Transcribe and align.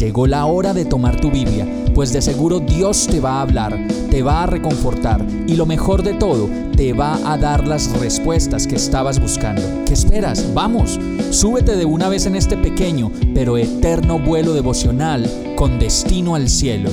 Llegó 0.00 0.26
la 0.26 0.46
hora 0.46 0.72
de 0.72 0.86
tomar 0.86 1.20
tu 1.20 1.30
Biblia, 1.30 1.68
pues 1.94 2.10
de 2.10 2.22
seguro 2.22 2.58
Dios 2.58 3.06
te 3.06 3.20
va 3.20 3.32
a 3.32 3.42
hablar, 3.42 3.78
te 4.10 4.22
va 4.22 4.44
a 4.44 4.46
reconfortar 4.46 5.22
y 5.46 5.56
lo 5.56 5.66
mejor 5.66 6.02
de 6.02 6.14
todo, 6.14 6.48
te 6.74 6.94
va 6.94 7.18
a 7.30 7.36
dar 7.36 7.68
las 7.68 7.92
respuestas 8.00 8.66
que 8.66 8.76
estabas 8.76 9.20
buscando. 9.20 9.60
¿Qué 9.84 9.92
esperas? 9.92 10.54
Vamos, 10.54 10.98
súbete 11.28 11.76
de 11.76 11.84
una 11.84 12.08
vez 12.08 12.24
en 12.24 12.34
este 12.34 12.56
pequeño 12.56 13.12
pero 13.34 13.58
eterno 13.58 14.18
vuelo 14.18 14.54
devocional 14.54 15.30
con 15.54 15.78
destino 15.78 16.34
al 16.34 16.48
cielo. 16.48 16.88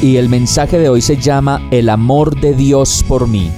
Y 0.00 0.18
el 0.18 0.28
mensaje 0.28 0.78
de 0.78 0.88
hoy 0.88 1.02
se 1.02 1.16
llama 1.16 1.66
El 1.72 1.88
amor 1.88 2.40
de 2.40 2.54
Dios 2.54 3.04
por 3.08 3.26
mí. 3.26 3.50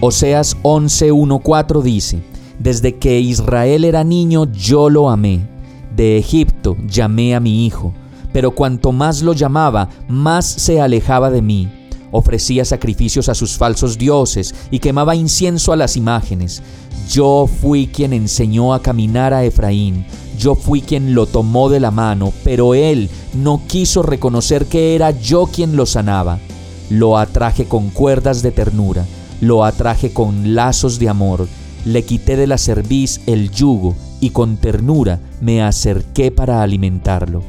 Oseas 0.00 0.58
11:14 0.60 1.82
dice, 1.82 2.18
Desde 2.58 2.96
que 2.96 3.18
Israel 3.18 3.86
era 3.86 4.04
niño 4.04 4.44
yo 4.52 4.90
lo 4.90 5.08
amé 5.08 5.55
de 5.96 6.18
Egipto 6.18 6.76
llamé 6.86 7.34
a 7.34 7.40
mi 7.40 7.66
hijo, 7.66 7.92
pero 8.32 8.50
cuanto 8.50 8.92
más 8.92 9.22
lo 9.22 9.32
llamaba, 9.32 9.88
más 10.08 10.44
se 10.44 10.80
alejaba 10.80 11.30
de 11.30 11.42
mí. 11.42 11.68
Ofrecía 12.12 12.64
sacrificios 12.64 13.28
a 13.28 13.34
sus 13.34 13.56
falsos 13.56 13.98
dioses 13.98 14.54
y 14.70 14.78
quemaba 14.78 15.16
incienso 15.16 15.72
a 15.72 15.76
las 15.76 15.96
imágenes. 15.96 16.62
Yo 17.10 17.48
fui 17.60 17.86
quien 17.86 18.12
enseñó 18.12 18.74
a 18.74 18.82
caminar 18.82 19.32
a 19.32 19.44
Efraín, 19.44 20.04
yo 20.38 20.54
fui 20.54 20.82
quien 20.82 21.14
lo 21.14 21.26
tomó 21.26 21.68
de 21.68 21.80
la 21.80 21.90
mano, 21.90 22.32
pero 22.44 22.74
él 22.74 23.08
no 23.34 23.62
quiso 23.66 24.02
reconocer 24.02 24.66
que 24.66 24.94
era 24.94 25.10
yo 25.10 25.46
quien 25.46 25.76
lo 25.76 25.86
sanaba. 25.86 26.38
Lo 26.90 27.18
atraje 27.18 27.64
con 27.64 27.90
cuerdas 27.90 28.42
de 28.42 28.52
ternura, 28.52 29.06
lo 29.40 29.64
atraje 29.64 30.12
con 30.12 30.54
lazos 30.54 30.98
de 30.98 31.08
amor, 31.08 31.48
le 31.84 32.04
quité 32.04 32.36
de 32.36 32.46
la 32.46 32.58
cerviz 32.58 33.20
el 33.26 33.50
yugo 33.50 33.96
y 34.20 34.30
con 34.30 34.56
ternura 34.56 35.20
me 35.40 35.62
acerqué 35.62 36.30
para 36.30 36.62
alimentarlo. 36.62 37.42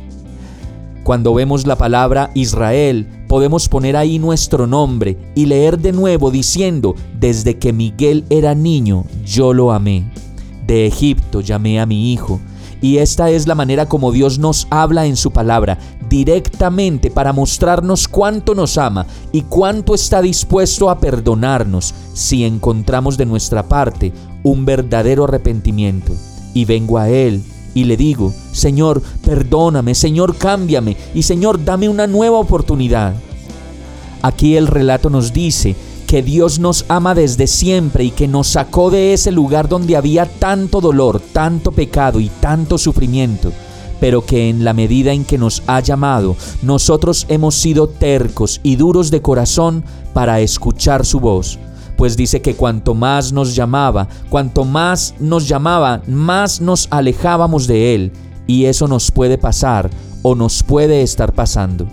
Cuando 1.07 1.33
vemos 1.33 1.65
la 1.65 1.77
palabra 1.77 2.31
Israel, 2.33 3.07
podemos 3.29 3.69
poner 3.69 3.95
ahí 3.95 4.19
nuestro 4.19 4.67
nombre 4.67 5.17
y 5.35 5.45
leer 5.45 5.79
de 5.79 5.93
nuevo 5.93 6.31
diciendo, 6.31 6.95
desde 7.17 7.57
que 7.57 7.71
Miguel 7.71 8.25
era 8.29 8.53
niño, 8.55 9.05
yo 9.25 9.53
lo 9.53 9.71
amé. 9.71 10.11
De 10.65 10.85
Egipto 10.85 11.39
llamé 11.39 11.79
a 11.79 11.85
mi 11.85 12.11
hijo. 12.11 12.41
Y 12.81 12.97
esta 12.97 13.29
es 13.29 13.47
la 13.47 13.55
manera 13.55 13.87
como 13.87 14.11
Dios 14.11 14.37
nos 14.37 14.67
habla 14.69 15.05
en 15.05 15.15
su 15.15 15.31
palabra, 15.31 15.79
directamente 16.09 17.09
para 17.09 17.31
mostrarnos 17.31 18.09
cuánto 18.09 18.53
nos 18.53 18.77
ama 18.77 19.05
y 19.31 19.43
cuánto 19.43 19.95
está 19.95 20.21
dispuesto 20.21 20.89
a 20.89 20.99
perdonarnos 20.99 21.95
si 22.13 22.43
encontramos 22.43 23.17
de 23.17 23.25
nuestra 23.25 23.63
parte 23.63 24.11
un 24.43 24.65
verdadero 24.65 25.23
arrepentimiento 25.23 26.13
y 26.57 26.65
vengo 26.65 26.97
a 26.97 27.09
Él 27.09 27.43
y 27.75 27.83
le 27.83 27.95
digo, 27.95 28.33
Señor, 28.51 29.03
perdóname, 29.23 29.93
Señor, 29.93 30.35
cámbiame 30.35 30.97
y 31.13 31.21
Señor, 31.21 31.63
dame 31.63 31.87
una 31.87 32.07
nueva 32.07 32.39
oportunidad. 32.39 33.13
Aquí 34.23 34.55
el 34.55 34.65
relato 34.65 35.11
nos 35.11 35.31
dice 35.31 35.75
que 36.07 36.23
Dios 36.23 36.57
nos 36.57 36.85
ama 36.87 37.13
desde 37.13 37.45
siempre 37.45 38.05
y 38.05 38.09
que 38.09 38.27
nos 38.27 38.47
sacó 38.47 38.89
de 38.89 39.13
ese 39.13 39.31
lugar 39.31 39.69
donde 39.69 39.95
había 39.95 40.25
tanto 40.25 40.81
dolor, 40.81 41.21
tanto 41.31 41.71
pecado 41.71 42.19
y 42.19 42.29
tanto 42.29 42.79
sufrimiento, 42.79 43.51
pero 43.99 44.25
que 44.25 44.49
en 44.49 44.63
la 44.63 44.73
medida 44.73 45.11
en 45.13 45.25
que 45.25 45.37
nos 45.37 45.61
ha 45.67 45.79
llamado, 45.81 46.35
nosotros 46.63 47.27
hemos 47.29 47.53
sido 47.53 47.87
tercos 47.87 48.59
y 48.63 48.77
duros 48.77 49.11
de 49.11 49.21
corazón 49.21 49.83
para 50.13 50.39
escuchar 50.39 51.05
su 51.05 51.19
voz 51.19 51.59
pues 51.97 52.15
dice 52.15 52.41
que 52.41 52.55
cuanto 52.55 52.93
más 52.93 53.33
nos 53.33 53.55
llamaba, 53.55 54.07
cuanto 54.29 54.63
más 54.63 55.15
nos 55.19 55.47
llamaba, 55.47 56.01
más 56.07 56.61
nos 56.61 56.87
alejábamos 56.91 57.67
de 57.67 57.95
Él, 57.95 58.11
y 58.45 58.65
eso 58.65 58.87
nos 58.87 59.11
puede 59.11 59.37
pasar 59.37 59.89
o 60.21 60.35
nos 60.35 60.63
puede 60.63 61.01
estar 61.01 61.33
pasando. 61.33 61.87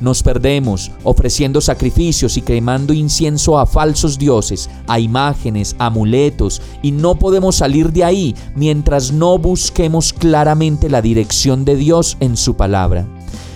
Nos 0.00 0.22
perdemos 0.22 0.92
ofreciendo 1.02 1.60
sacrificios 1.60 2.38
y 2.38 2.42
quemando 2.42 2.94
incienso 2.94 3.58
a 3.58 3.66
falsos 3.66 4.18
dioses, 4.18 4.70
a 4.86 4.98
imágenes, 4.98 5.76
amuletos, 5.78 6.62
y 6.80 6.92
no 6.92 7.16
podemos 7.16 7.56
salir 7.56 7.92
de 7.92 8.04
ahí 8.04 8.34
mientras 8.54 9.12
no 9.12 9.36
busquemos 9.36 10.14
claramente 10.14 10.88
la 10.88 11.02
dirección 11.02 11.66
de 11.66 11.76
Dios 11.76 12.16
en 12.20 12.38
su 12.38 12.54
palabra. 12.56 13.06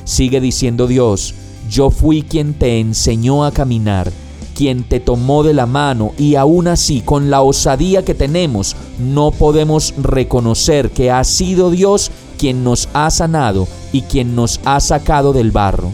Sigue 0.04 0.42
diciendo 0.42 0.86
Dios, 0.86 1.34
yo 1.70 1.88
fui 1.88 2.22
quien 2.22 2.52
te 2.52 2.78
enseñó 2.78 3.46
a 3.46 3.52
caminar 3.52 4.12
quien 4.54 4.84
te 4.84 5.00
tomó 5.00 5.42
de 5.42 5.52
la 5.52 5.66
mano 5.66 6.12
y 6.16 6.36
aún 6.36 6.68
así 6.68 7.00
con 7.00 7.28
la 7.30 7.42
osadía 7.42 8.04
que 8.04 8.14
tenemos 8.14 8.76
no 8.98 9.30
podemos 9.32 9.94
reconocer 9.98 10.90
que 10.90 11.10
ha 11.10 11.22
sido 11.24 11.70
Dios 11.70 12.10
quien 12.38 12.64
nos 12.64 12.88
ha 12.94 13.10
sanado 13.10 13.66
y 13.92 14.02
quien 14.02 14.34
nos 14.34 14.60
ha 14.64 14.80
sacado 14.80 15.32
del 15.32 15.50
barro. 15.50 15.90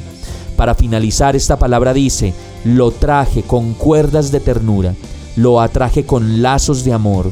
Para 0.57 0.75
finalizar 0.75 1.37
esta 1.37 1.59
palabra 1.59 1.95
dice, 1.95 2.35
lo 2.65 2.91
traje 2.91 3.43
con 3.43 3.73
cuerdas 3.73 4.31
de 4.31 4.41
ternura, 4.41 4.95
lo 5.37 5.61
atraje 5.61 6.05
con 6.05 6.43
lazos 6.43 6.85
de 6.85 6.93
amor. 6.93 7.31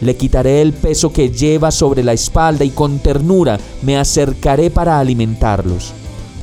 Le 0.00 0.16
quitaré 0.16 0.62
el 0.62 0.72
peso 0.72 1.12
que 1.12 1.30
lleva 1.30 1.70
sobre 1.70 2.02
la 2.02 2.14
espalda 2.14 2.64
y 2.64 2.70
con 2.70 3.00
ternura 3.00 3.60
me 3.82 3.98
acercaré 3.98 4.70
para 4.70 4.98
alimentarlos. 4.98 5.92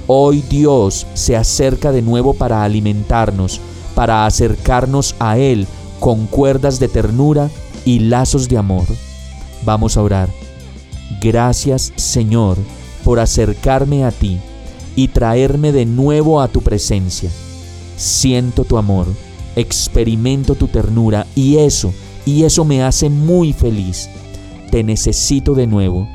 Hoy 0.06 0.44
Dios 0.48 1.08
se 1.16 1.36
acerca 1.36 1.92
de 1.92 2.04
nuevo 2.04 2.34
para 2.36 2.64
alimentarnos 2.64 3.60
para 3.98 4.28
acercarnos 4.28 5.16
a 5.18 5.40
Él 5.40 5.66
con 6.00 6.28
cuerdas 6.28 6.80
de 6.80 6.88
ternura 6.88 7.50
y 7.84 7.98
lazos 7.98 8.48
de 8.48 8.56
amor. 8.56 8.86
Vamos 9.66 9.98
a 9.98 10.04
orar. 10.04 10.30
Gracias 11.20 11.94
Señor 11.96 12.60
por 13.04 13.20
acercarme 13.20 14.06
a 14.06 14.12
ti 14.12 14.38
y 14.96 15.08
traerme 15.08 15.72
de 15.72 15.88
nuevo 15.88 16.42
a 16.42 16.48
tu 16.48 16.62
presencia. 16.62 17.32
Siento 17.96 18.66
tu 18.66 18.78
amor, 18.78 19.08
experimento 19.56 20.54
tu 20.54 20.68
ternura 20.68 21.26
y 21.34 21.58
eso, 21.58 21.92
y 22.24 22.44
eso 22.44 22.66
me 22.66 22.84
hace 22.84 23.10
muy 23.10 23.52
feliz. 23.52 24.12
Te 24.70 24.84
necesito 24.84 25.56
de 25.56 25.66
nuevo. 25.66 26.08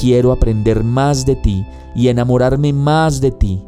Quiero 0.00 0.32
aprender 0.32 0.82
más 0.82 1.26
de 1.26 1.36
ti 1.36 1.66
y 1.94 2.08
enamorarme 2.08 2.72
más 2.72 3.20
de 3.20 3.32
ti. 3.32 3.62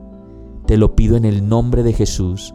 Te 0.66 0.78
lo 0.78 0.96
pido 0.96 1.18
en 1.18 1.26
el 1.26 1.46
nombre 1.46 1.82
de 1.82 1.92
Jesús. 1.92 2.54